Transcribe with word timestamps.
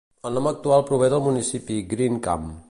El 0.29 0.37
nom 0.37 0.47
actual 0.51 0.85
prové 0.87 1.11
del 1.15 1.23
municipi 1.27 1.79
Green 1.93 2.19
Camp. 2.31 2.51